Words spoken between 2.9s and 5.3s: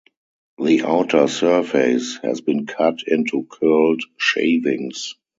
into curled shavings.